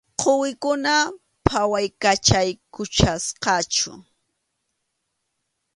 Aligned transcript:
Quwikuna 0.21 0.95
phawaykachaykuchkasqaku. 1.47 3.91